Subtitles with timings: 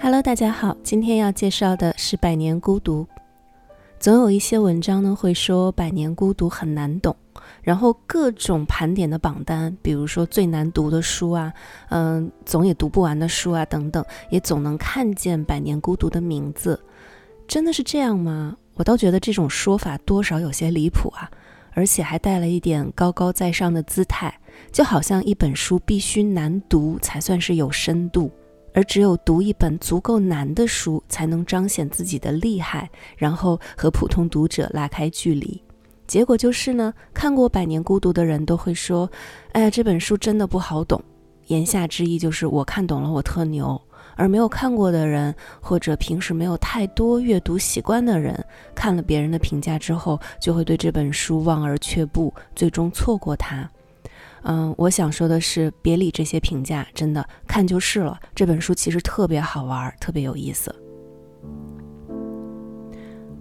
[0.00, 3.02] Hello，大家好，今天要介绍的是《百年孤独》。
[4.00, 7.14] 总有一些文章呢会说《百年孤独》很难懂，
[7.68, 11.52] 然后各种盘点的榜单，比如说最难读的书啊，
[11.90, 16.82] 嗯，总也读不完的书啊等等，也总能看见《百年孤独》的名字。
[17.46, 18.56] 真的是这样吗？
[18.72, 21.30] 我倒觉得这种说法多少有些离谱啊，
[21.74, 24.34] 而且还带了一点高高在上的姿态，
[24.72, 28.30] 就好像一本书必须难读才算是有深度。
[28.72, 35.62] 而只有读一本足够难的书，才能彰显自己的厉害，然后和普通读者拉开距离。
[36.08, 39.08] 结果就是呢，看过《百年孤独》的人都会说
[39.52, 41.00] ：“哎呀，这本书真的不好懂。”
[41.48, 43.80] 言下之意就是我看懂了，我特牛。
[44.16, 53.70] 而没有看过的人，或者平时没有太多阅读习惯的人，看了别人的评价之后，就会对这本书望而却步，最终错过它。
[54.42, 58.18] 嗯，我想说的是，别理这些评价，真的看就是了。
[58.34, 60.74] 这本书其实特别好玩，特别有意思。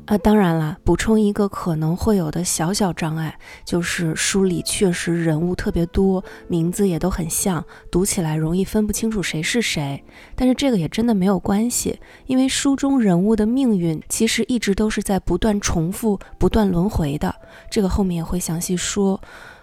[0.08, 10.02] 啊，当然了，补充一个可能会有的小小障碍，就是书里确实人物特别多，名字也都很像，读起来容易分不清楚谁是谁。
[10.34, 17.36] 但是这个也真的没有关系，因为书中人物的命运其实一直都是在不断重复、不断轮回的。
[17.70, 19.22] 这个后面也会详细说。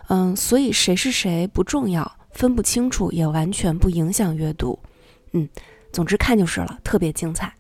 [0.09, 4.79] 嗯，所以谁是谁不重要，分不清楚也完全不影响阅读。
[5.33, 5.49] 嗯，
[5.91, 7.51] 总之看就是了，特别精彩。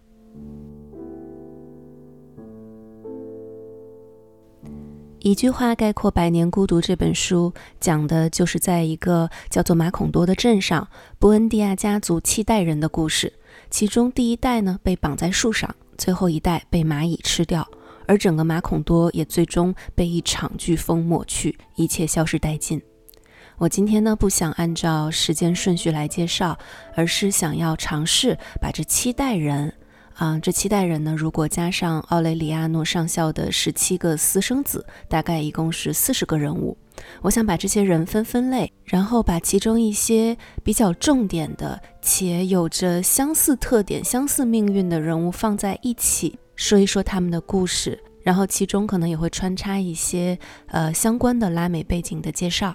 [5.24, 10.86] 一句话概括《百年孤独》这本书，讲的就是在一个叫做马孔多的镇上，
[11.18, 13.32] 布恩迪亚家族七代人的故事。
[13.70, 17.66] 其中第一代呢被绑在树上，最后一代被蚂蚁吃掉。
[18.06, 22.82] 而整个马孔多也最终被一场飓风抹去，一切消失殆尽。
[23.56, 26.58] 我今天呢不想按照时间顺序来介绍，
[26.94, 29.72] 而是想要尝试把这七代人，
[30.14, 36.76] 啊，这七代人呢，如果加上奥雷里亚诺上校的十七个私生子，大概一共是四十个人物。
[37.20, 46.38] 我想把这些人分分类，然后把其中一些比较重点的且有着相似特点、相似命运的人物放在一起。
[46.54, 50.38] 说一说他们的故事，然后其中可能也会穿插一些
[50.68, 52.72] 呃相关的拉美背景的介绍。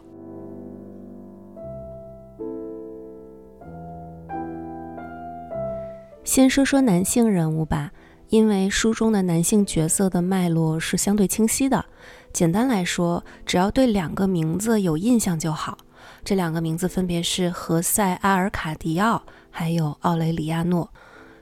[6.30, 7.90] 先说说男性人物吧，
[8.28, 11.84] 因为书中的男性角色的脉络是相对清晰的。
[12.32, 15.76] 简单来说，只要对两个名字有印象就好。
[16.24, 20.94] 这两个名字分别是何塞·阿尔卡迪奥，还有奥雷里亚诺。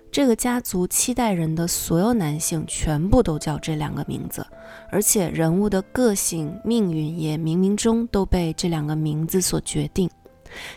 [0.09, 4.47] 这个家族七代人的所有男性全部都叫这两个名字，
[4.89, 10.09] 而且人物的个性、命运也冥冥中都被这两个名字所决定。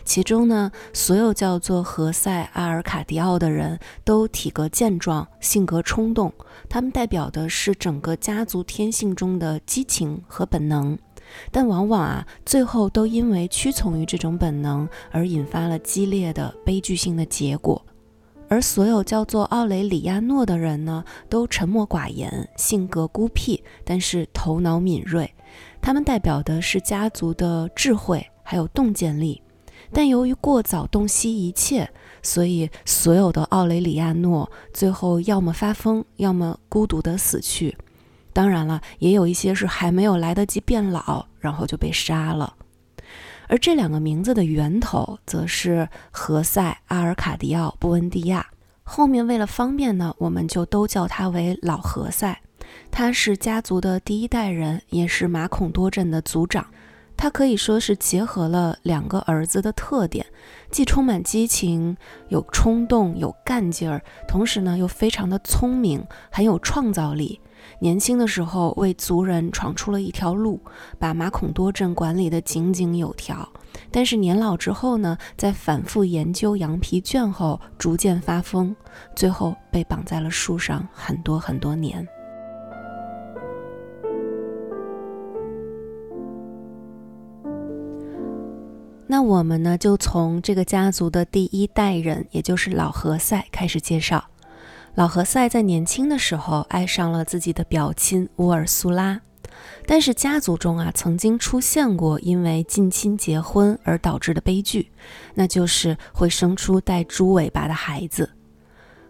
[0.03, 6.33] 其中呢，所有叫做何塞·阿尔卡迪奥的人都体格健壮，性格冲动，
[6.69, 10.97] 他们代表的是整个家族天性中的激情和本能，
[11.51, 17.83] 但往往啊，最后都因为屈从于这种本能而引发了激烈的悲剧性的结果。
[18.49, 25.33] 而所有叫做奥雷里亚诺的人呢，都沉默寡言，性格孤僻，但是头脑敏锐。
[25.81, 29.41] 他们代表的是家族的智慧还有洞见力。
[29.93, 31.89] 但由于过早洞悉一切，
[32.23, 37.77] 所以所有的奥雷里亚诺最后要么发疯，要么孤独的死去。
[38.33, 42.55] 当然了，也有一些是还没有来得及变老，然后就被杀了。
[43.47, 48.47] 而这两个名字的源头，则是何塞·阿尔卡迪奥·布恩迪亚。
[48.83, 52.39] 后面为了方便呢，我们就都叫他为老何塞。
[52.89, 56.65] 他是家族的第一代人，也是马孔多镇的族长。
[57.21, 60.25] 他可以说是结合了两个儿子的特点，
[60.71, 61.95] 既充满激情、
[62.29, 67.39] 有冲动、有干劲儿，同时呢又非常的聪明，很有创造力。
[67.77, 70.59] 年轻的时候为族人闯出了一条路，
[70.97, 73.47] 把马孔多镇管理得井井有条。
[73.91, 78.75] 但是年老之后呢，在反复研究羊皮卷后，逐渐发疯，
[79.15, 82.03] 最后被绑在了树上很多很多年。
[89.11, 94.23] 那我们呢，就从这个家族的第一代人，也就是老何塞开始介绍。
[94.95, 99.19] 老何塞在年轻的时候爱上了自己的表亲乌尔苏拉，
[99.85, 104.89] 但是家族中啊，曾经出现过因为近亲结婚而导致的悲剧，
[105.33, 108.31] 那就是会生出带猪尾巴的孩子。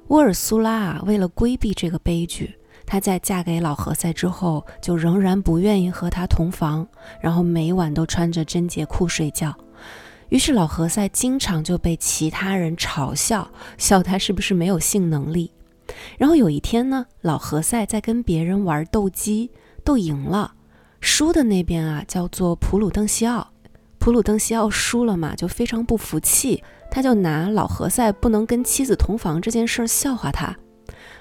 [0.07, 2.55] 乌尔苏拉啊，为了规避这个悲剧，
[2.87, 6.87] 她在嫁给老何塞之后，就仍然不愿意和他同房，
[7.21, 9.55] 然后每晚都穿着贞洁裤睡觉。
[10.31, 15.51] 于是老何塞经常就被其他人嘲笑，笑他是不是没有性能力。
[16.17, 19.51] 然后有一天呢，老何塞在跟别人玩斗鸡，
[19.83, 20.53] 斗赢了，
[21.01, 23.45] 输的那边啊叫做普鲁邓西奥，
[23.99, 26.63] 普鲁邓西奥输了嘛，就非常不服气。
[26.89, 30.57] 他就拿老何塞不能跟妻子同房这件事儿笑话他，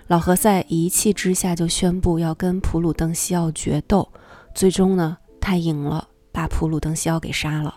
[0.06, 4.08] 老何塞一气之下就宣布要跟普鲁登西奥决斗，
[4.54, 7.74] 最终呢他赢了，把普鲁登西奥给杀了。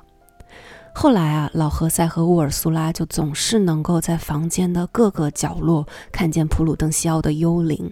[0.95, 7.91] 后来啊，老何塞和乌尔苏拉就总是能够在房间的各个角落看见普鲁登西奥的幽灵。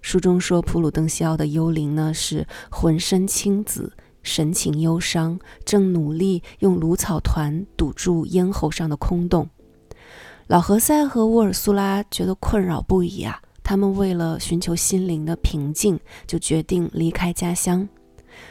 [0.00, 3.92] 书中说，普鲁登西奥的幽灵呢是浑身青紫。
[4.22, 9.48] 神情忧伤，正努力用芦草团堵住咽喉上的空洞。
[10.46, 13.40] 老何塞和乌尔苏拉觉得困扰不已啊！
[13.64, 17.88] 他们为了寻求心灵的平静，就决定离开家乡。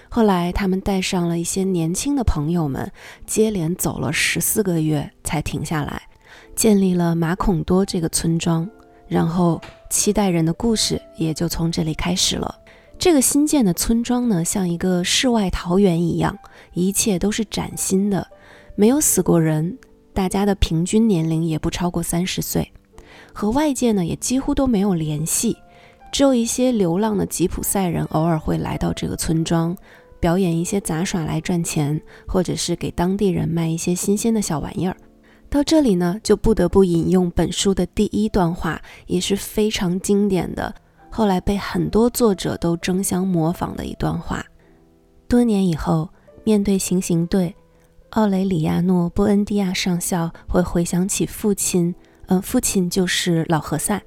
[0.10, 2.92] 后来，他们带上了一些年轻的朋友们，
[3.26, 6.02] 接连走了十四个月才停下来，
[6.56, 8.70] 建立了马孔多这个村庄。
[9.08, 9.60] 然后，
[9.90, 12.56] 七代人的故事也就从这里开始了。
[12.98, 16.38] 这个新建的村庄呢，像一个世外桃源一样，
[16.74, 18.28] 一切都是崭新的，
[18.76, 19.78] 没有死过人，
[20.14, 22.72] 大家的平均年龄也不超过三十岁，
[23.34, 25.58] 和外界呢也几乎都没有联系，
[26.12, 29.76] 只有一些流浪的吉普赛人偶尔会来到这个村庄，
[30.20, 34.96] 表演一些杂耍来赚钱，或者是给当地人卖一些新鲜的小玩意儿。
[35.50, 40.74] 到这里呢，就不得不引用本书的第一段话，也是非常经典的。
[41.10, 44.46] 后来被很多作者都争相模仿的一段话。
[45.28, 46.10] 多年以后，
[46.44, 47.54] 面对行刑队，
[48.12, 51.94] 奥雷里亚诺·波恩蒂亚上校会回想起父亲，
[52.28, 54.02] 嗯，父亲就是老何塞，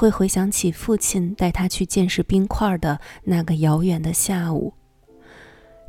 [0.00, 4.72] 会回想起父亲带他去见识冰块的那个遥远的下午。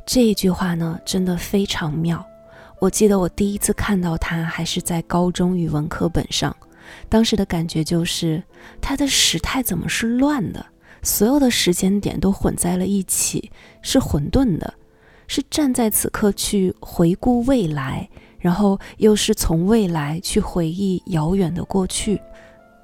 [0.04, 2.22] 这一句话呢，真的非常妙。
[2.78, 6.54] 我记得我第一次看到它，还是在高中语文课本上。
[7.08, 8.42] 当时的感觉就是，
[8.82, 10.66] 他的时态怎么是乱的？
[11.02, 13.50] 所有的时间点都混在了一起，
[13.80, 14.74] 是混沌的，
[15.26, 18.06] 是站在此刻去回顾未来，
[18.38, 22.20] 然后又是从未来去回忆遥远的过去。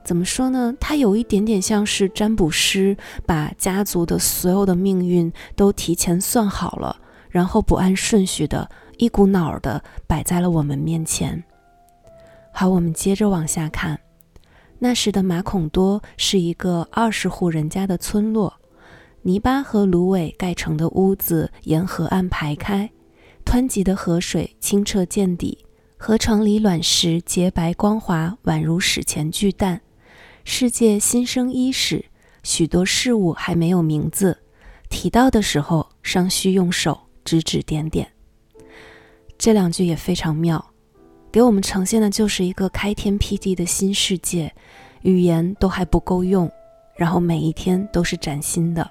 [0.09, 0.75] 怎么说呢？
[0.81, 2.97] 他有一点点像是占卜师，
[3.27, 6.97] 把家族的所有的命运都提前算好了，
[7.29, 8.67] 然后不按顺序的
[8.97, 11.45] 一股脑儿的摆在了我们面前。
[12.51, 14.01] 好，我们接着往下看。
[14.79, 18.51] 那时的马孔多是一个二十户人家的村落，
[19.21, 22.91] 泥巴和芦苇盖成的屋子沿河岸排开，
[23.45, 25.59] 湍急的河水清澈见底，
[25.99, 29.79] 河床里卵石洁白光滑，宛如史前巨蛋。
[30.51, 32.07] 世界新生伊始，
[32.43, 34.39] 许多事物还没有名字，
[34.89, 38.11] 提到的时候尚需用手指指点点。
[39.37, 40.71] 这两句也非常妙。
[41.31, 44.51] 给我们呈现的就是一个开天辟地的新世界，
[45.03, 46.51] 语言都还不够用，
[46.97, 48.91] 然后每一天都是崭新的。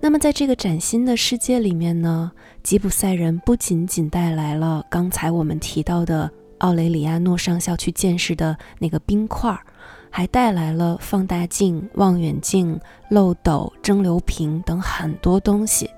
[0.00, 2.32] 那么在这个崭新的世界里面呢，
[2.64, 6.28] 吉普赛人不仅仅带来了刚才我们提到的
[6.58, 9.64] 奥雷里亚诺上校去见识的那个冰块儿，
[10.10, 12.78] 还带来了放大镜、望远镜、
[13.10, 15.88] 漏斗、蒸馏瓶等很多东西。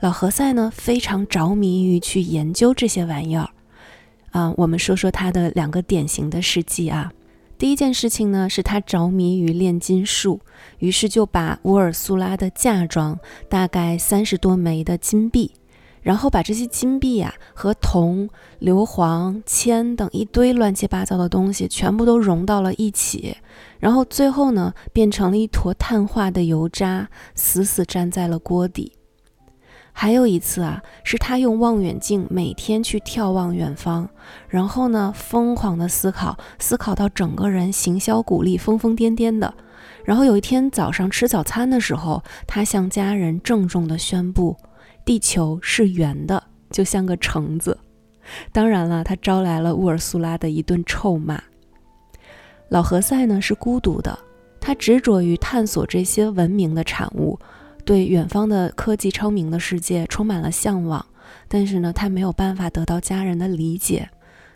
[0.00, 3.48] 老何塞呢，非常着迷于去研究这些玩意儿。
[4.30, 7.12] 啊，我们说说他的两个典型的事迹啊。
[7.58, 10.40] 第一件事情呢，是他着迷于炼金术，
[10.78, 13.16] 于是就把乌尔苏拉的嫁妆，
[13.48, 15.52] 大概三十多枚的金币，
[16.02, 18.28] 然后把这些金币呀和铜、
[18.58, 23.36] 硫磺、铅等一堆乱七八糟的东西全部都融到了一起，
[23.78, 28.92] 然后最后呢，变成了一坨碳化的油渣，死死粘在了锅底。
[29.94, 34.08] 还有一次啊，是他用望远镜每天去眺望远方，
[34.48, 39.52] 然后呢，疯狂的思考，思考到整个人行销鼓励，疯疯癫癫的。
[40.04, 44.56] 然后有一天早上吃早餐的时候，他向家人郑重的宣布，
[45.04, 47.78] 地球是圆的，就像个橙子。
[48.52, 51.42] 当然了，他招来了乌尔苏拉的一顿臭骂。
[52.68, 54.18] 老何塞呢是孤独的，
[54.60, 57.38] 他执着于探索这些文明的产物。
[57.84, 61.04] 对远方的科技超明的世界充满了向往，
[61.48, 64.08] 但是呢，他没有办法得到家人的理解。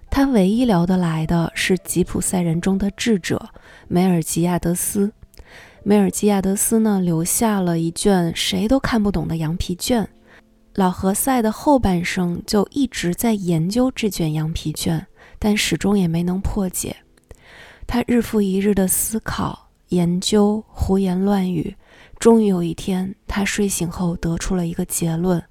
[0.08, 3.50] 他唯一聊得来的是吉普赛人中的智者
[3.88, 5.12] 梅尔吉亚德斯。
[5.82, 10.08] 梅尔基亚德斯呢留下了一卷谁都看不懂的羊皮卷，
[10.76, 15.06] 老何塞的后半生就一直在研究这卷羊皮卷，
[15.38, 16.94] 但始终也没能破解。
[17.86, 21.74] 他日复一日的思考、研究、胡言乱语，
[22.18, 25.42] 终于有一天，他睡醒后得出了一个结论：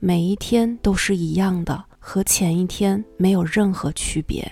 [0.00, 4.50] 每一天都是一样的，和前一天没有任何区别。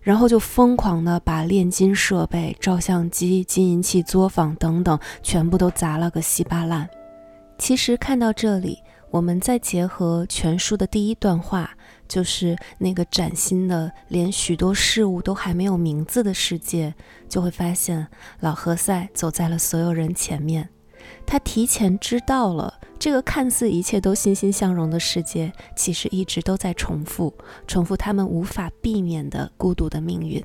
[0.00, 6.88] 然后就疯狂的把炼金设备、照相机、金银器、作坊等等全部都砸了个稀巴烂。
[7.58, 8.78] 其实看到这里，
[9.10, 16.94] 我们再结合全书的第一段话，就是那个崭新的、连许多事物都还没有名字的世界，
[17.28, 18.06] 就会发现
[18.40, 20.68] 老何塞走在了所有人前面。
[21.24, 27.32] 他提前知道了，这个看似一切都欣欣向荣的世界，其实一直都在重复，
[27.66, 30.44] 重复他们无法避免的孤独的命运。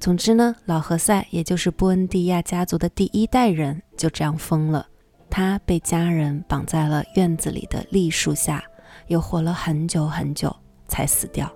[0.00, 4.86] 总之呢，老何塞，也就是布恩蒂亚家族的第一代人，就这样疯了。
[5.28, 8.64] 他被家人绑在了院子里的栗树下，
[9.08, 10.54] 又活了很久很久，
[10.88, 11.50] 才死掉。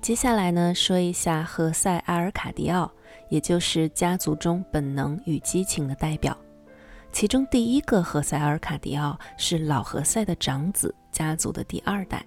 [0.00, 2.90] 接下来呢，说一下何塞·阿尔卡迪奥，
[3.28, 6.36] 也就是家族中本能与激情的代表。
[7.12, 12.20] 其中第一个何塞·阿尔卡迪奥是老何塞的长子，家族的第二代。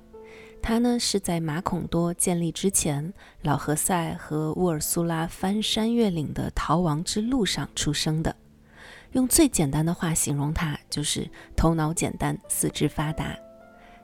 [0.67, 8.35] 他呢是在马孔多建立之前，老何塞和乌尔苏拉翻山越岭的逃亡之路上出生的。
[9.11, 13.37] 用最简单的话形容他，就是头脑简单，四肢发达。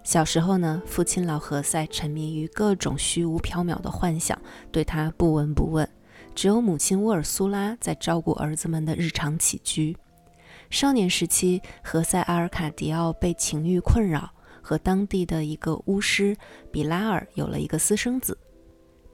[0.03, 4.39] 小时候呢，父亲老何塞沉迷于各种虚无缥缈的幻想，
[4.71, 5.89] 对他不闻不问。
[6.35, 9.97] 只有母亲乌尔苏拉在照顾儿子们的日常起居。
[10.69, 14.31] 少年时期，何塞阿尔卡迪奥被情欲困扰，
[14.71, 16.33] 和当地的一个巫师
[16.71, 18.37] 比拉尔有了一个私生子。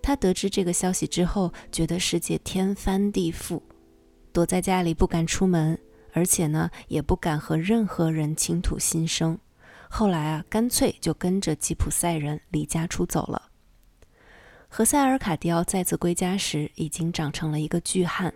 [0.04, 3.60] 他得知这个消息之后，觉得世界天翻地覆，
[4.32, 5.76] 躲在家里不敢出门，
[6.14, 9.36] 而且呢，也不敢和任何人倾吐心声。
[9.90, 13.50] 后来啊，干脆就跟着吉普赛人离家出走了。
[14.70, 18.32] 何塞尔卡迪奥再次归家时，已经长成了一个巨汉。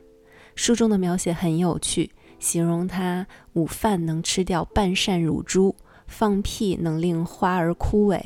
[0.56, 5.76] 书中的描写很有趣，形容他午饭能吃掉半扇乳猪，
[6.12, 8.22] 放屁能令花儿枯萎，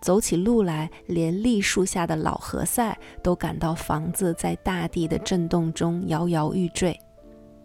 [0.00, 6.96] 走起路来连栗树下的老何塞都感到房子在大地的震动中摇摇欲坠。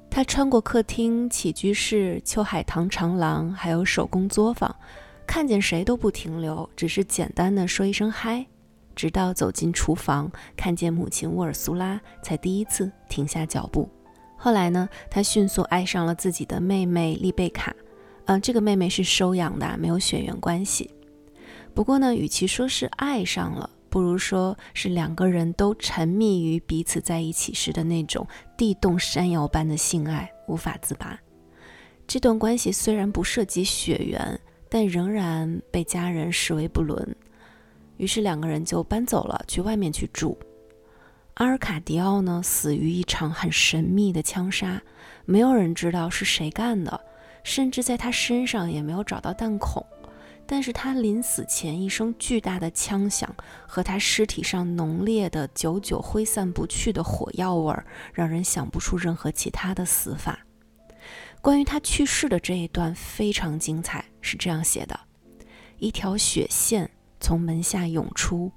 [0.10, 4.74] 他穿过客厅、起居室、秋海棠长廊，还有手工作坊，
[5.28, 8.46] 看见谁都不停留，只是简单的说一声嗨。
[8.96, 13.88] 直到走进厨房，看见母亲沃尔苏拉，才第一次停下脚步。
[14.38, 17.76] 后来呢，他迅速爱上了自己的妹妹丽贝卡。
[18.28, 20.92] 嗯，这个妹妹是收养的，没有血缘关系。
[21.74, 31.18] 不过呢，与其说是爱上了，不如说是两个人都沉迷于彼此在一起时的那种地动山摇般的性爱，无法自拔。
[32.06, 37.16] 这段关系虽然不涉及血缘，但仍然被家人视为不伦。
[37.96, 40.38] 于是两个人就搬走了，去外面去住。
[41.36, 44.82] 阿尔卡迪奥呢，死于一场很神秘的枪杀，
[45.26, 47.00] 没有人知道是谁干的，
[47.48, 49.84] 甚至在他身上也没有找到弹孔。
[50.46, 53.34] 但是他临死前一声巨大的枪响
[53.66, 60.40] 和他尸体上浓烈的、久久挥散不去的火药味儿，让人想不出任何其他的死法。
[61.42, 65.00] 关于他去世的这一段非常精彩，是这样写的：
[65.80, 66.90] 一条血线
[67.22, 68.52] 从门下涌出，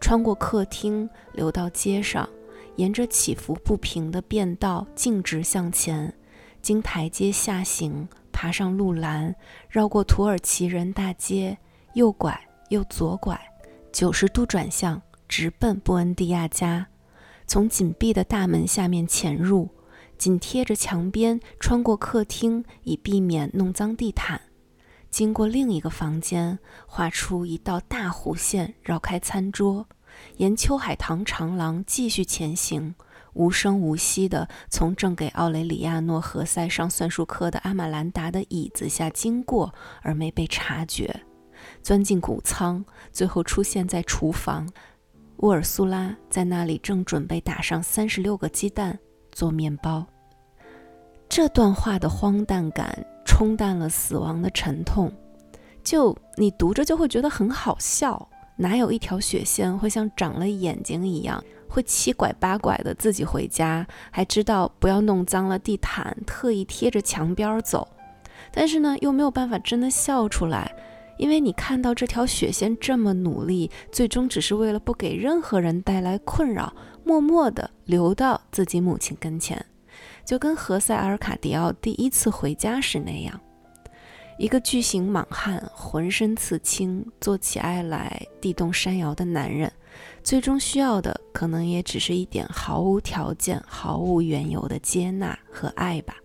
[0.00, 2.28] 穿过客厅，流到街上，
[2.76, 6.14] 沿着起伏不平的便道径直向前，
[6.60, 8.06] 经台阶下行。
[8.34, 9.34] 爬上路栏，
[9.70, 11.56] 绕过土耳其人大街，
[11.94, 12.38] 右拐
[12.68, 13.40] 又左拐，
[13.92, 16.88] 九十度转向，直奔布恩迪亚家。
[17.46, 19.70] 从紧闭的大门下面潜入，
[20.18, 24.40] 紧贴着墙边，穿过客厅，以避免弄脏地毯。
[25.10, 29.86] 经过另一个房间，画出一道大弧线，绕开餐桌，
[30.38, 32.96] 沿秋海棠长廊继续前行。
[33.34, 41.22] 无声无息地从正给奥雷里亚诺·何塞上算术课的阿玛兰达的椅子下经过，而没被察觉，
[41.82, 44.68] 钻进谷仓，最后出现在厨房。
[45.38, 48.98] 乌尔苏拉在那里正准备打上三十六个鸡蛋
[49.32, 50.06] 做面包。
[51.28, 55.12] 这段话的荒诞感冲淡了死亡的沉痛，
[55.82, 58.28] 就你读着就会觉得很好笑。
[58.56, 61.42] 哪有一条血线会像长了眼睛一样？
[61.74, 67.88] 会七拐八拐的自己回家，还知道不要弄脏了地毯，特意贴着墙边走。
[68.52, 70.72] 但是呢，又没有办法真的笑出来，
[71.18, 79.66] 因为你看到这条血线这么努力，最终只是为了不给任何人带来困扰，默默地流到自己母亲跟前，
[80.24, 83.40] 就跟何塞·阿尔卡迪奥第一次回家时那样。
[84.38, 89.72] 一个巨型莽汉，浑身刺青，做起爱来地动山摇的男人，
[90.24, 96.16] 最终需要的可能也只是一点毫无条件、毫无缘由的接纳和爱吧。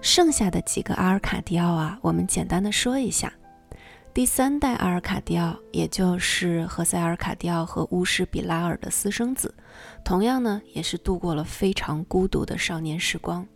[0.00, 3.30] 剩下的几个阿尔卡迪奥啊，我们简单的说一下。
[4.14, 9.54] 第三代阿尔卡迪奥，也就是何塞·阿尔卡迪奥和巫师比拉尔的私生子，
[10.02, 13.46] 同样呢，也是度过了非常孤独的少年时光。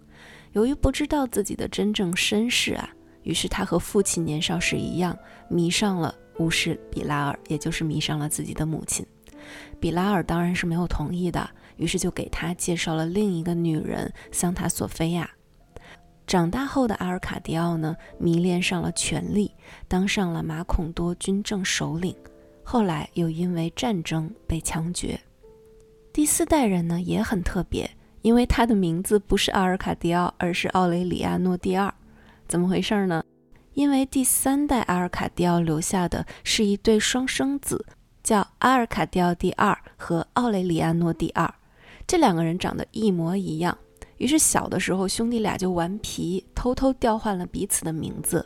[0.56, 2.88] 由于不知道自己的真正身世啊，
[3.24, 5.14] 于是他和父亲年少时一样，
[5.50, 9.04] 迷上了巫师比拉尔，也就是迷上了自己的母亲。
[9.78, 11.46] 比拉尔当然是没有同意的，
[11.76, 15.30] 于是就给他介绍了另一个女人桑塔索菲亚。
[16.26, 19.52] 长大后的阿尔卡迪奥呢，迷恋上了权力，
[19.86, 22.16] 当上了马孔多军政首领，
[22.64, 25.20] 后来又因为战争被枪决。
[26.14, 27.88] 第四代人呢也很特别，
[28.26, 31.94] 因为他的名字不是阿尔卡迪奥，而是奥雷里亚诺第二。
[32.48, 33.22] 怎么回事呢？
[33.74, 37.86] 因为第三代阿尔卡迪奥留下的是一对双生子，
[38.24, 41.48] 叫阿尔卡迪奥第二和奥雷里亚诺第二，
[42.04, 43.78] 这两个人长得一模一样。
[44.16, 48.44] 于是小的时候，兄弟俩就顽皮，偷偷调换了彼此的名字，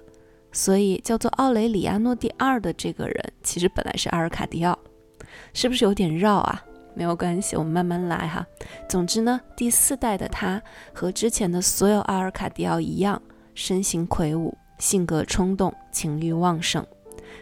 [0.53, 4.79] 所以叫做奥雷里亚诺第二的这个人，其实本来是阿尔卡迪奥，
[5.55, 6.63] 是不是有点绕啊？
[6.95, 8.47] 没有关系，我们慢慢来哈。
[8.89, 13.21] 总之呢，第四代的他和之前的所有阿尔卡迪奥一样，
[13.55, 16.87] 身形魁梧，性格冲动，情欲旺盛。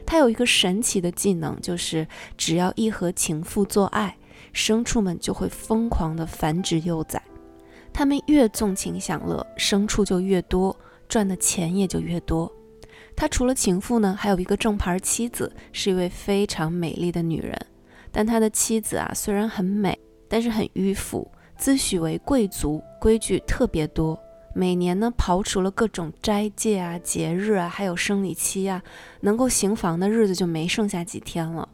[0.07, 4.17] 他有一个神奇的技能，就是只要一和情妇做爱，
[4.55, 7.21] 牲畜们就会疯狂地繁殖幼崽。
[7.93, 10.79] 他们越纵情享乐，牲畜就越多，
[11.09, 12.51] 赚的钱也就越多。
[13.17, 17.59] 他除了情妇呢，还有一个正牌妻子，是一位非常美丽的女人。
[18.19, 19.97] 但他的妻子啊，虽然很美，
[20.29, 24.19] 但是很迂腐，自诩为贵族，规矩特别多。
[24.53, 28.83] 每年呢，刨除了各种斋戒啊、节日啊，还有生理期啊，
[29.21, 31.69] 能够行房的日子就没剩下几天了。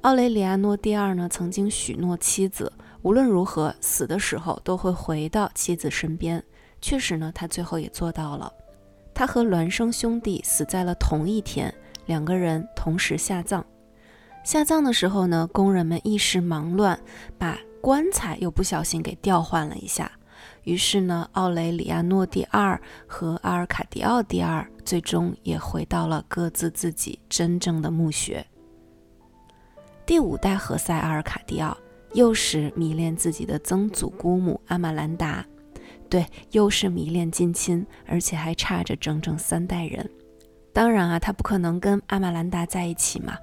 [0.00, 2.72] 奥雷里亚诺第二呢，曾经许诺妻子。
[3.02, 6.42] 无论如何，死的时候都会回到妻子身边。
[6.80, 8.52] 确实呢，他最后也做到了。
[9.14, 11.72] 他和孪生兄弟死在了同一天，
[12.06, 13.64] 两个人同时下葬。
[14.46, 16.96] 下葬的时候呢，工人们一时忙乱，
[17.36, 20.08] 把棺材又不小心给调换了一下。
[20.62, 28.46] 于是呢，奥雷里亚诺第二和阿尔卡迪奥第二最终也回到了各自自己真正的墓穴。
[30.06, 31.76] 第五代何塞阿尔卡迪奥。
[32.14, 35.44] 又是迷恋自己的曾祖姑母阿玛兰达，
[36.08, 40.08] 对，又是迷恋近亲，而且还差着整整三代人。
[40.72, 43.36] 当然啊，他不可能跟阿玛兰达在一起嘛。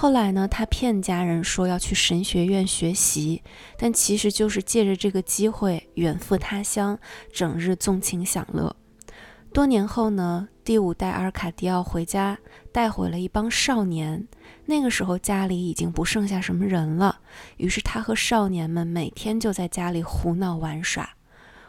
[0.00, 3.42] 后来呢，他骗家人说要去神学院学习，
[3.76, 6.96] 但其实就是借着这个机会远赴他乡，
[7.32, 8.76] 整日纵情享乐。
[9.52, 12.38] 多年后呢，第五代阿尔卡迪奥回家，
[12.70, 14.24] 带回了一帮少年。
[14.66, 17.18] 那个时候家里已经不剩下什么人了，
[17.56, 21.10] 于是他和少年们每天就在家里胡闹玩耍。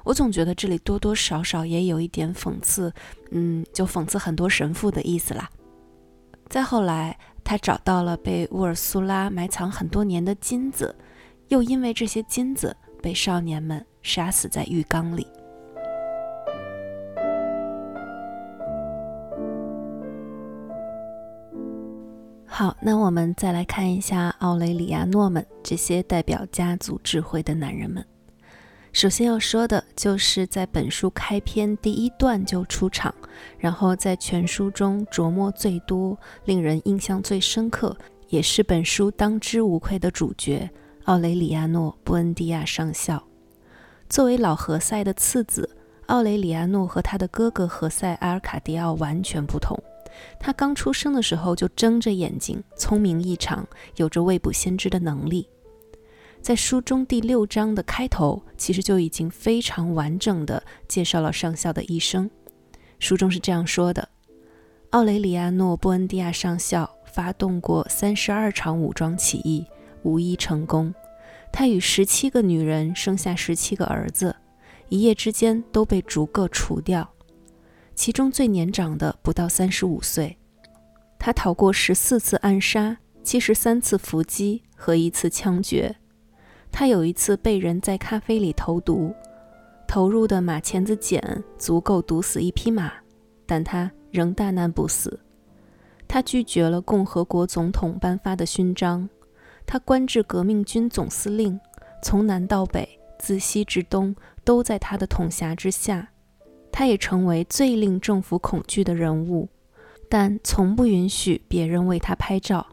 [0.04, 2.94] 我总觉得这里多多少少也有一点讽刺，
[3.32, 5.50] 嗯，就讽刺很多神父的意思啦。
[6.48, 7.16] 再后来，
[7.50, 10.96] 他找到了被乌尔苏拉埋藏很多年的金子，
[11.48, 15.26] 又因为这些金子被少年们杀死在浴缸里。
[22.46, 28.06] 好，那我们再来看一下奥雷里亚诺们这些代表家族智慧的男人们。
[28.92, 33.14] 首先要说的就是在本书开篇第一段就出场，
[33.58, 37.96] 然后在全书中琢磨最多、令人印象最深刻，
[38.30, 40.70] 也是本书当之无愧的主角——
[41.06, 43.24] 奥雷里亚诺·布恩迪亚上校。
[44.10, 45.70] 作为老何塞的次子，
[46.08, 49.78] 奥雷里亚诺和他的哥哥何塞·阿尔卡迪奥完全不同。
[50.40, 53.66] 他刚出生的时候就睁着眼睛，聪明异常，
[53.98, 55.48] 有着未卜先知的能力。
[56.42, 62.30] 在书中第六章的开头，其实就已经非常完整的介绍了上校的一生。
[62.98, 64.10] 书中是这样说的：
[64.92, 69.66] 奥雷里亚诺·布恩迪亚上校发动过三十二场武装起义，
[70.04, 70.94] 无一成功。
[71.52, 74.36] 他与十七个女人生下十七个儿子，
[74.88, 77.08] 一夜之间都被逐个除掉。
[77.96, 80.38] 其中最年长的不到三十五岁，
[81.20, 85.96] 他逃过十四次暗杀、七十三次伏击和一次枪决。
[86.72, 89.14] 他有一次被人在咖啡里投毒，
[89.88, 92.92] 投入的马钳子碱足够毒死一匹马，
[93.46, 95.20] 但他仍大难不死。
[96.08, 99.10] 他拒绝了共和国总统颁发的勋章，
[99.66, 101.60] 他官至革命军总司令，
[102.02, 106.10] 从南到北，自西至东，都在他的统辖之下。
[106.72, 109.50] 他也成为最令政府恐惧的人物，
[110.08, 112.66] 但从不允许别人为他拍照。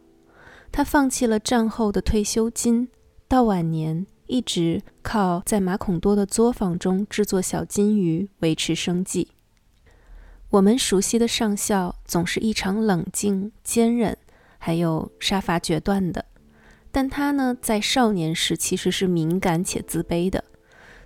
[0.70, 2.88] 他放弃了战后的退休金，
[3.28, 9.28] 到晚年一直靠在马孔多的作坊中制作小金鱼维持生计。
[10.50, 14.16] 我们熟悉的上校总是异常冷静、坚韧，
[14.58, 16.24] 还有杀伐决断的。
[16.92, 20.44] 但他呢，在少年时其实是敏感且自卑的。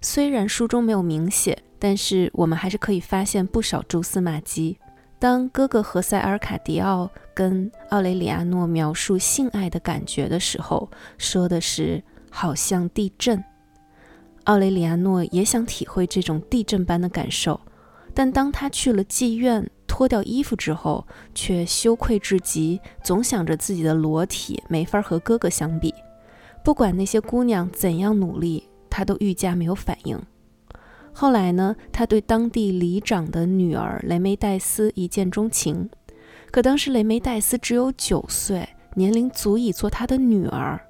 [0.03, 4.77] 虽然书中没有明写，但是我们还是可以发现不少蛛丝马迹。
[5.21, 13.45] 当哥哥何塞·尔卡迪奥跟奥雷里亚诺描述性爱的感觉的时候，说的是好像地震。
[14.45, 17.61] 奥雷里亚诺也想体会这种地震般的感受。
[18.15, 25.95] 但当他去了妓院，脱掉衣服之后，却羞愧至极，总想着自己的裸体没法和哥哥相比。
[26.65, 30.19] 不管那些姑娘怎样努力，他都愈加没有反应。
[31.13, 35.91] 后来呢，他对当地里长的女儿雷梅黛斯一见钟情，
[36.51, 40.81] 可当时雷梅黛斯只有九岁，年龄足以做他的女儿。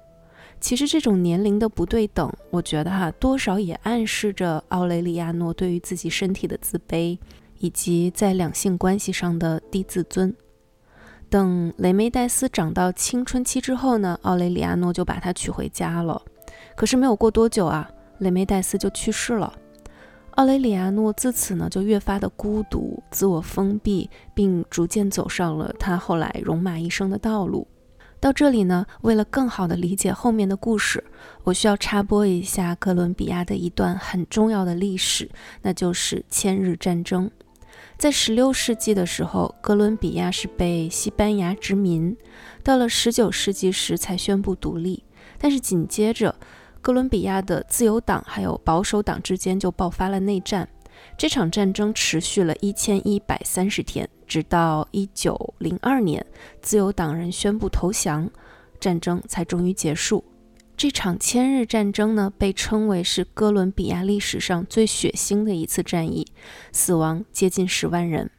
[0.61, 7.17] 其实这种年龄的不对等，我觉得哈，多少也暗示着奥雷里亚诺对于自己身体的自卑，
[7.57, 10.33] 以及在两性关系上的低自尊。
[11.29, 16.21] 等雷梅黛斯长到青春期之后呢，奥雷里亚诺就把她娶回家了。
[16.75, 19.51] 可是没有过多久啊，雷梅黛斯就去世了。
[20.35, 27.67] 奥雷里亚诺自此呢，就越发的孤独、自我封闭，并逐渐走上了他后来戎马一生的道路。
[28.19, 31.03] 到这里呢，为了更好的理解后面的故事，
[31.43, 35.29] 我需要插播一下哥伦比亚的一段很重要的历史，
[35.63, 37.29] 那就是千日战争。
[37.97, 42.15] 在16世纪的时候，哥伦比亚是被西班牙殖民，
[42.63, 45.03] 到了19世纪时才宣布独立。
[45.37, 46.35] 但是紧接着，
[46.81, 50.67] 哥伦比亚的自由党还有保守党之间就爆发了内战。
[51.17, 56.25] 这场战争持续了一千一百三十天，直到一九零二年，
[56.61, 58.29] 自由党人宣布投降，
[58.79, 60.23] 战争才终于结束。
[60.75, 66.25] 这场千日战争呢，被称为是哥伦比亚历史上最血腥的一次战役，
[66.71, 68.31] 死亡接近十万人。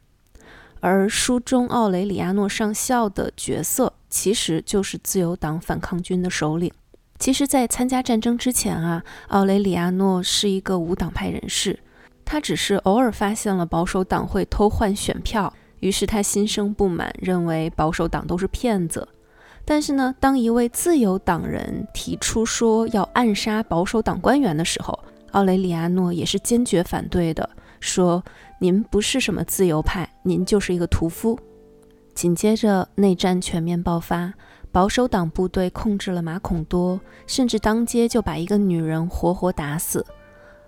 [0.81, 6.71] 而书中奥雷里亚诺上校的角色，其实就是自由党反抗军的首领。
[7.19, 11.79] 其实，在参加战争之前啊，奥雷里亚诺是一个无党派人士。
[12.25, 19.07] 他只是偶尔发现了保守党会偷换选票，于是他心生不满，认为保守党都是骗子。
[19.65, 24.97] 但是呢，当一位自由党人提出说要暗杀保守党官员的时候，
[25.31, 27.49] 奥雷里亚诺也是坚决反对的，
[27.79, 28.23] 说
[28.59, 31.39] ：“您不是什么自由派，您就是一个屠夫。”
[32.13, 34.33] 紧接着，内战全面爆发，
[34.73, 40.03] 保守党部队控制了马孔多，甚至当街就把一个女人活活打死。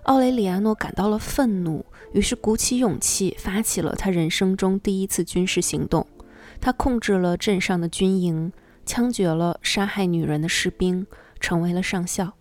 [0.03, 6.05] 奥雷里亚诺感到了愤怒，于是鼓起勇气发起了他人生中第一次军事行动。
[6.61, 8.53] 他控制了镇上的军营，
[8.85, 11.07] 枪决了杀害女人的士兵，
[11.39, 12.31] 成为了上校。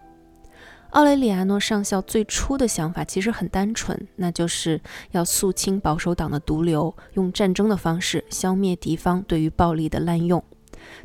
[0.91, 4.79] 奥雷里亚诺上校最初的想法其实很单纯，那就是
[5.13, 10.45] 要肃清保守党的毒瘤，用战争的方式消灭敌方对于暴力的滥用。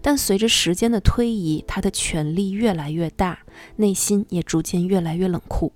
[0.02, 3.40] 但随着时间的推移，他的权力越来越大，
[3.76, 5.74] 内心也逐渐越来越冷酷。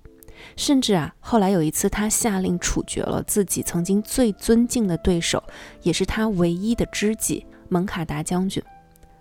[0.56, 5.42] 甚至啊，后来有一次，他下令处决了自己曾经最尊敬的对手，
[5.82, 8.62] 也是他唯一的知己蒙卡达将军。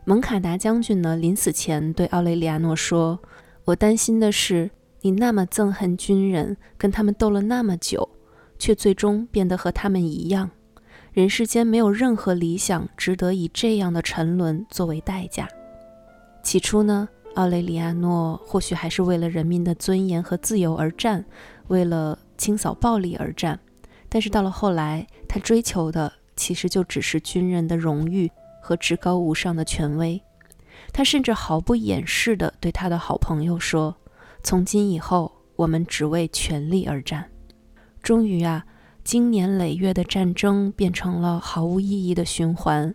[0.05, 3.19] 蒙卡达将军呢，临死前对奥雷里亚诺说
[3.63, 4.69] ：“我担心的是，
[5.01, 8.09] 你那么憎恨军人，跟他们斗了那么久，
[8.59, 10.49] 却最终变得和他们一样。
[11.13, 15.47] 人世间没有任何理想值得以这样的沉沦作为代价。”
[16.43, 17.07] 起初呢。
[17.35, 21.25] 奥雷里亚诺或许还是为了人民的尊严和自由而战，
[21.65, 23.59] 为了清扫暴力而战，
[24.07, 28.29] 但是到了后来，他追求的其实就只是军人的荣誉
[28.61, 30.21] 和至高无上的权威。
[30.91, 33.95] 他甚至毫不掩饰地对他的好朋友说
[34.43, 37.27] ：“从今以后，我们只为权力而战。”
[38.03, 38.63] 终于啊，
[39.03, 42.93] 经年累月的战争变成了毫无意义的循环。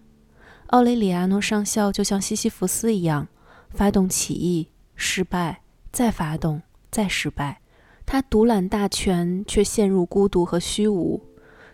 [0.68, 3.28] 奥雷里亚诺上校就像西西弗斯一样。
[3.70, 5.60] 发动起义，失败，
[5.92, 7.60] 再发动，再失败。
[8.06, 11.22] 他独揽大权，却陷入孤独和虚无。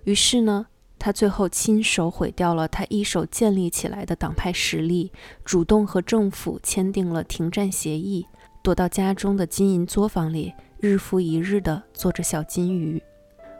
[0.02, 0.66] 于是呢，
[0.98, 5.12] 他最后亲手毁掉了他一手建立起来的党派实力，
[5.44, 8.26] 主动和政府签订了停战协议，
[8.60, 13.00] 躲到家中的金银作坊里，日复一日地做着小金鱼。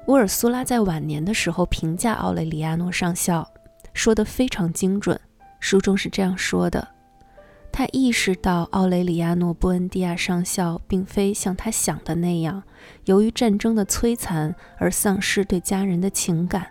[0.06, 3.50] 乌尔苏拉在晚年的时候评价奥雷里亚诺上校，
[3.94, 5.18] 说得非常精准。
[5.60, 6.86] 书中是这样说的：
[7.72, 12.62] 他意识到奥雷里亚诺·布恩迪亚上校并非像他想的那样，
[13.06, 16.66] 由于战争的摧残而丧失对家人的情感。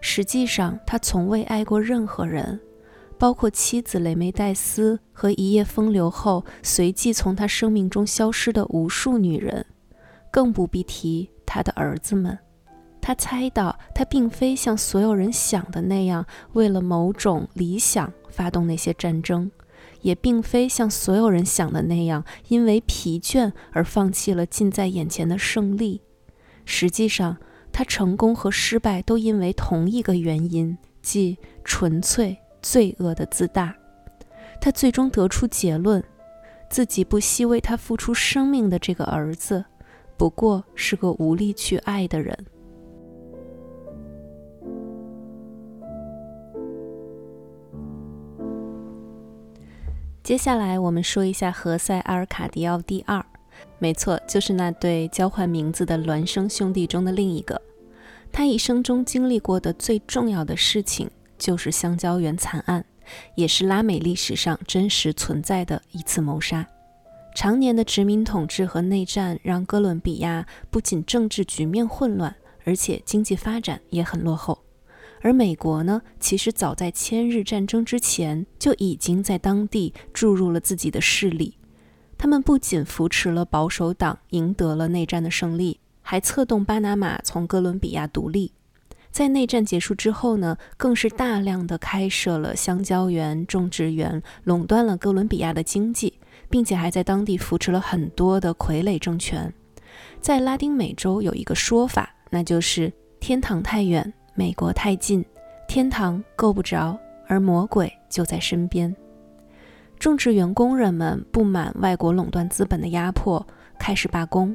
[0.00, 2.60] 实际上，他从未爱过任何人，
[3.16, 9.64] 包括妻子雷梅黛斯和一夜风流后随即从他生命中消失的无数女人，
[10.32, 12.36] 更不必提他的儿子们。
[13.06, 19.48] 他猜到，他并非像所有人想的那样，为了某种理想发动那些战争，
[20.00, 26.00] 也并非像所有人想的那样，因为疲倦而放弃了近在眼前的胜利。
[26.64, 27.36] 实际上，
[27.70, 33.72] 他成功和失败都因为同一个原因，即纯粹罪恶的自大。
[34.60, 36.02] 他最终得出结论：
[36.68, 39.64] 自己不惜为他付出生命的这个儿子，
[40.16, 42.36] 不过是个无力去爱的人。
[50.26, 53.24] 接下来我们说一下何塞·阿尔卡迪奥第二，
[53.78, 57.62] 没错，就是那对交换名字的孪生兄弟中的另一个。
[58.32, 61.08] 他一生中经历过的最重要的事情
[61.38, 62.84] 就是香蕉园惨案，
[63.36, 66.66] 也是拉美历史上真实存在的一次谋杀。
[67.36, 72.34] 常年的殖民统治和内战让哥伦比亚不仅政治局面混乱，
[72.64, 74.58] 而且经济发展也很落后。
[75.20, 81.56] 而美国呢，其实早在千日战争之前就已经在当地注入了自己的势力。
[82.18, 88.52] 他们不仅扶持了保守党，赢得了内战的胜利，还策动巴拿马从哥伦比亚独立。
[89.10, 96.18] 在内战结束之后呢，更是大量的开设了香蕉园、种植园，垄断了哥伦比亚的经济，
[96.50, 99.52] 并且还在当地扶持了很多的傀儡政权。
[100.20, 104.12] 在拉丁美洲有一个说法，那就是“天堂太远”。
[104.38, 105.24] 美国太近，
[105.66, 108.94] 天堂够不着，而魔鬼就在身边。
[109.98, 113.44] 种植园工人们不满外国垄断资本的压迫，
[113.78, 114.54] 开始罢工。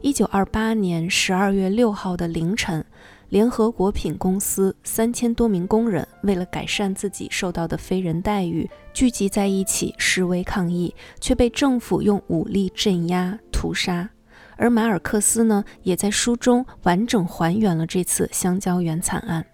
[0.00, 2.82] 一九二八年十二月六号的凌晨，
[3.28, 14.08] 联合果品公司三千多名工人为了改善自己受到的非人待遇，聚集在一起示威抗议，却被政府用武力镇压屠杀。
[14.56, 19.44] 而马尔克斯呢，也在书中完整还原了这次香蕉园惨案。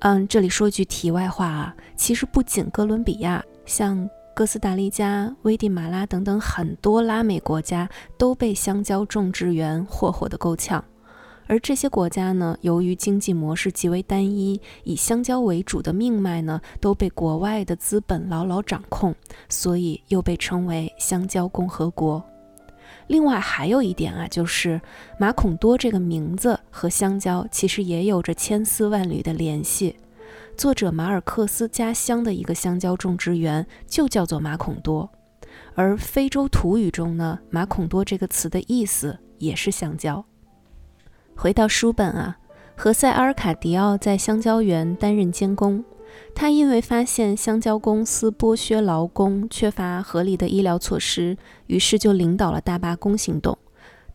[0.00, 10.82] 嗯，这里说句题外话啊，其实不仅哥伦比亚，像哥斯达黎加、危地马拉等等很多拉美国家都被香蕉种植园霍霍得够呛。
[11.46, 19.14] 而这些国家呢，由于经济模式极为单一，以香蕉为主的命脉呢，都被国外的资本牢牢掌控，
[19.48, 22.24] 所以又被称为香蕉共和国。
[23.10, 24.80] 另外还有一点啊，就是
[25.18, 29.96] 马孔多这个名字和香蕉其实也有着千丝万缕的联系。
[30.56, 35.10] 作者马尔克斯家乡的一个香蕉种植园就叫做马孔多，
[35.74, 40.24] 而非洲土语中呢，马孔多这个词的意思也是香蕉。
[41.34, 42.38] 回到书本啊，
[42.76, 45.84] 何塞·阿尔卡迪奥在香蕉园担任监工。
[46.34, 53.56] 他因为发现香蕉公司剥削劳工、缺乏合理的医疗措施，于是就领导了大罢工行动。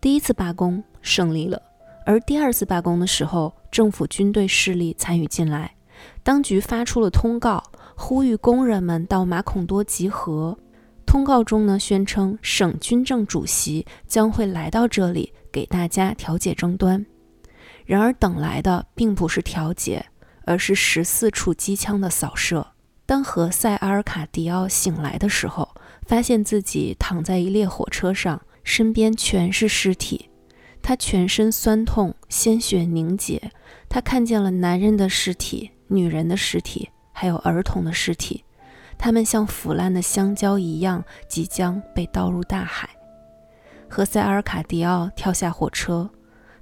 [0.02, 1.62] 第一次罢工胜利了，
[2.06, 5.76] 而第二次罢工的时候，政府军队势力参与进来，
[6.24, 7.64] 当局发出了通告，
[7.96, 10.58] 呼吁工人们到马孔多集合。
[11.06, 17.06] 通告中呢，宣称省军政主席将会来到这里给大家调解争端。
[17.86, 20.06] 然而，等来的并不是调解。
[20.46, 22.68] 而是十四处机枪的扫射。
[23.06, 25.76] 当何塞·阿尔卡迪奥醒来的时候，
[26.08, 30.30] 发现自己躺在一列火车上，身边全是尸体。
[30.82, 33.52] 他全身酸痛，鲜血凝结。
[33.90, 38.44] 他看见了男人的尸体、女人的尸体，还有儿童的尸体。
[38.98, 42.90] 他们像腐烂的香蕉一样，即将被倒入大海。
[43.88, 46.10] 何塞·阿尔卡迪奥跳下火车。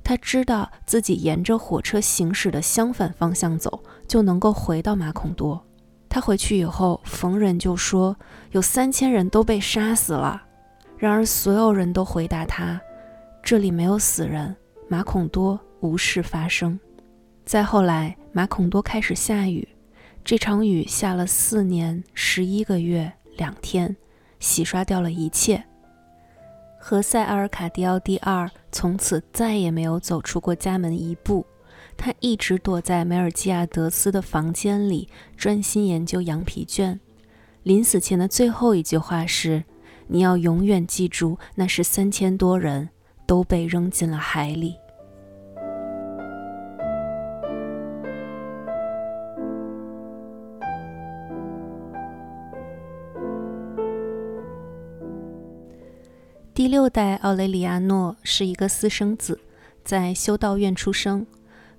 [0.03, 5.65] 他知道自己沿着火车行驶的相反方向走，就能够回到马孔多。
[6.09, 8.15] 他回去以后，逢人就说
[8.51, 10.43] 有三千人都被杀死了。
[10.97, 12.79] 然而，所有人都回答他
[13.41, 14.55] ：“这里没有死人，
[14.87, 16.79] 马孔多无事发生。”
[17.45, 19.67] 再后来，马孔多开始下雨，
[20.23, 23.95] 这场雨下了四年十一个月两天，
[24.39, 25.63] 洗刷掉了一切。
[26.85, 31.45] 何塞·阿尔卡迪奥第二从此再也没有走出过家门一步，
[31.95, 36.99] 他一直躲在梅尔基亚德斯的房间里，专心研究羊皮卷。
[37.63, 39.63] 临死前的最后一句话是
[40.07, 42.89] ：“你要永远记住，那是三千多人
[43.25, 44.75] 都被扔进了海里。
[56.63, 59.37] 第六代奥雷里亚诺是一个私生子，
[59.83, 61.27] 在修道院出生。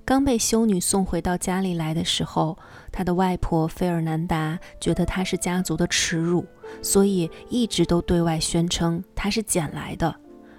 [0.05, 2.59] 刚被修女送回到家里来的时候，
[2.92, 6.44] 他的外婆费尔南达觉得他是家族的耻辱，
[6.83, 10.14] 所以一直都对外宣称他是捡来的，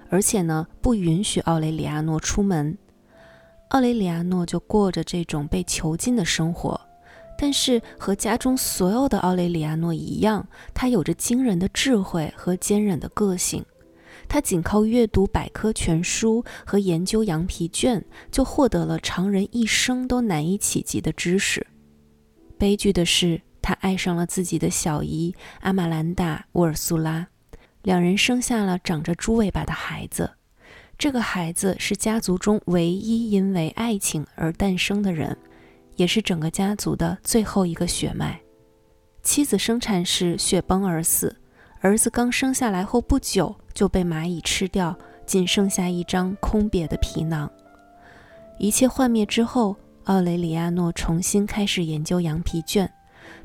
[0.09, 2.75] 而且呢不允许奥雷里亚诺出门。
[3.69, 6.81] 奥雷里亚诺就过着这种被囚禁的生活，
[7.37, 13.63] 但是和家中所有的奥雷里亚诺一样，他有着惊人的智慧和坚韧的个性。
[14.27, 21.65] 他仅靠阅读百科全书和研究羊皮卷，就获得了常人一生都难以企及的知识。
[22.57, 27.27] 悲剧的是，他爱上了自己的小姨阿玛兰达·沃尔苏拉，
[27.83, 30.31] 两人生下了长着猪尾巴的孩子。
[30.97, 35.37] 这个孩子是家族中唯一因为爱情而诞生的人，
[35.97, 38.39] 也是整个家族的最后一个血脉。
[39.21, 41.35] 妻子生产时血崩而死。
[41.81, 47.49] 儿子刚生下来后不久就被蚂蚁吃掉，仅剩下一张空瘪的皮囊。
[48.57, 52.91] 一切幻灭之后，奥雷里亚诺重新开始研究羊皮卷。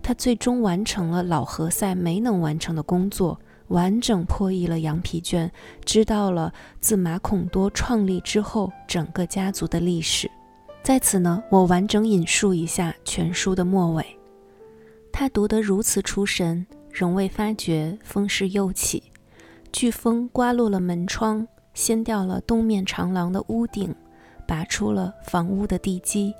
[0.02, 3.38] 他最终完成了老何塞没能完成的工作，
[3.68, 5.50] 完整破译了羊皮卷，
[5.84, 10.30] 知道了自马孔多创立之后整个家族的历史。
[10.82, 14.04] 在此呢，我完整引述一下全书的末尾。
[15.12, 16.66] 他读得如此出神。
[16.92, 19.02] 仍未发觉风势又起，
[19.72, 23.94] 飓风刮落了门窗，掀掉了东面长廊的屋顶，
[24.46, 26.34] 拔出了房屋的地基。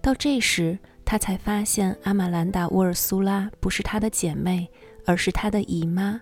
[0.00, 4.68] 到这时，他才发现阿玛兰达·沃尔苏拉不是他的姐妹，
[5.04, 6.20] 而是他的姨妈。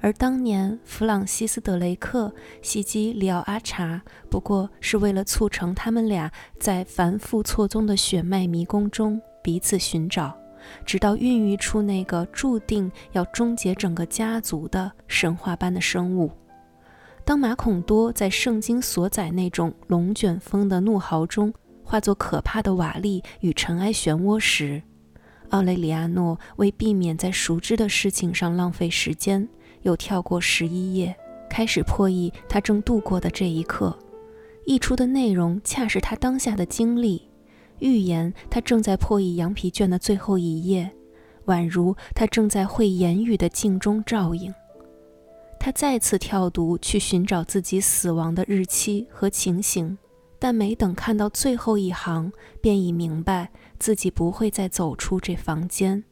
[0.00, 10.36] 而当年弗朗西斯·德雷克袭击里奥·阿查，不过是为了促成他们俩在繁复错综的血脉迷宫中彼此寻找。
[10.84, 16.30] 直到孕育出那个注定要终结整个家族的神话般的生物。
[17.24, 24.82] 当马孔多在圣经所载那种龙卷风的怒嚎中化作可怕的瓦砾与尘埃漩涡时，
[25.50, 29.48] 奥雷里亚诺为避免在熟知的事情上浪费时间，
[29.82, 31.14] 又跳过十一页，
[31.48, 33.96] 开始破译他正度过的这一刻。
[34.64, 37.28] 译出的内容恰是他当下的经历。
[37.82, 40.88] 预言他正在破译羊皮卷的最后一页，
[41.46, 44.54] 宛如他正在会言语的镜中照应。
[45.58, 49.98] 他再次跳读去寻找自己死亡的日期和情形，
[50.38, 56.04] 但没等看到最后一行，便已明白自己不会再走出这房间，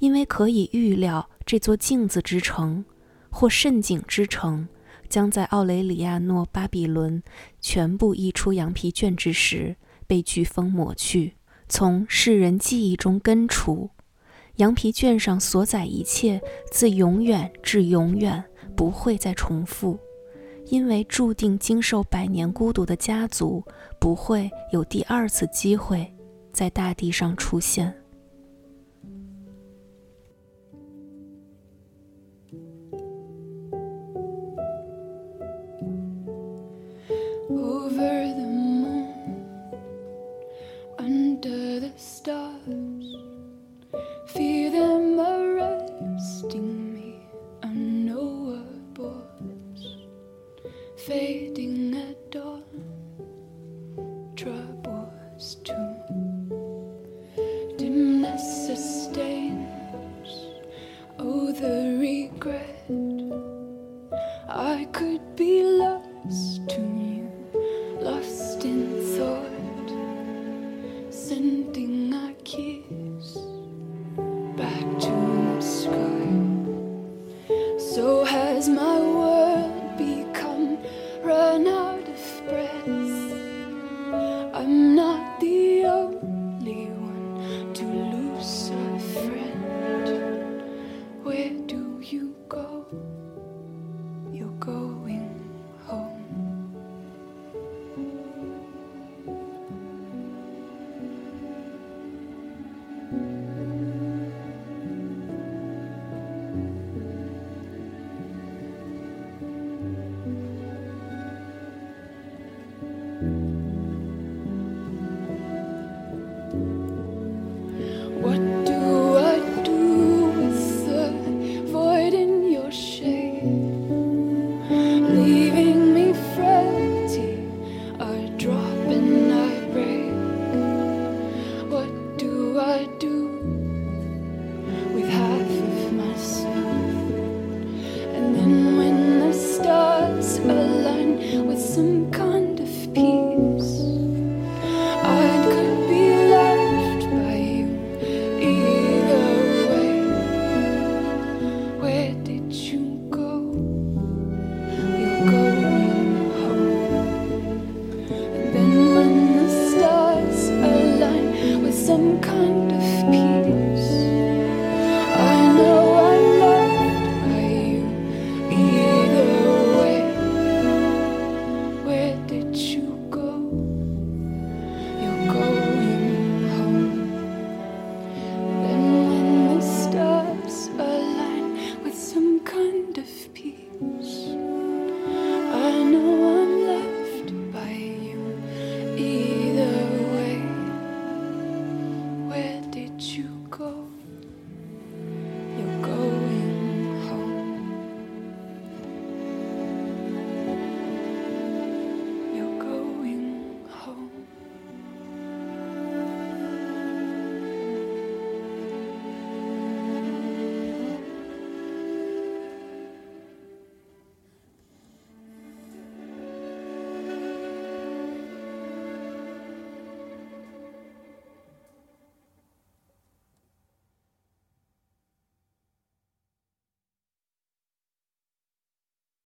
[0.00, 2.84] 因为可以预料这座镜子之城，
[3.30, 4.68] 或蜃景之城，
[5.08, 7.22] 将在奥雷里亚诺巴比伦
[7.58, 9.76] 全部译出羊皮卷之时。
[10.10, 11.36] 被飓风抹去，
[11.68, 13.90] 从世人记忆中根除。
[14.56, 16.42] 羊皮卷上所载一切，
[16.72, 18.42] 自永远至永远
[18.74, 19.96] 不会再重复，
[20.66, 23.64] 因为注定经受百年孤独的家族
[24.00, 26.12] 不会有第二次机会
[26.52, 27.94] 在大地上出现。